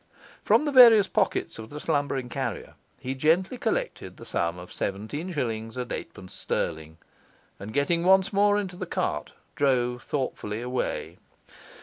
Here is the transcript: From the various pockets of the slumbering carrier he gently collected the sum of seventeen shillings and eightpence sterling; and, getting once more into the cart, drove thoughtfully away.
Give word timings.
From 0.43 0.65
the 0.65 0.71
various 0.71 1.07
pockets 1.07 1.59
of 1.59 1.69
the 1.69 1.79
slumbering 1.79 2.27
carrier 2.27 2.73
he 2.99 3.13
gently 3.13 3.59
collected 3.59 4.17
the 4.17 4.25
sum 4.25 4.57
of 4.57 4.73
seventeen 4.73 5.31
shillings 5.31 5.77
and 5.77 5.93
eightpence 5.93 6.33
sterling; 6.33 6.97
and, 7.59 7.71
getting 7.71 8.01
once 8.03 8.33
more 8.33 8.57
into 8.59 8.75
the 8.75 8.87
cart, 8.87 9.33
drove 9.55 10.01
thoughtfully 10.01 10.59
away. 10.59 11.19